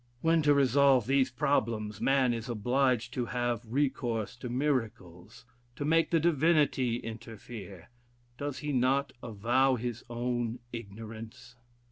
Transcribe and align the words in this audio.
When 0.21 0.41
to 0.41 0.55
resolve 0.55 1.05
these 1.05 1.29
problems, 1.29 2.01
man 2.01 2.33
is 2.33 2.49
obliged 2.49 3.13
to 3.13 3.27
have 3.27 3.61
recourse 3.67 4.35
to 4.37 4.49
miracles, 4.49 5.45
to 5.75 5.85
make 5.85 6.09
the 6.09 6.19
Divinity 6.19 6.95
interfere, 6.95 7.91
does 8.35 8.57
he 8.65 8.73
not 8.73 9.13
avow 9.21 9.75
his 9.75 10.03
own 10.09 10.57
ignorance? 10.73 11.55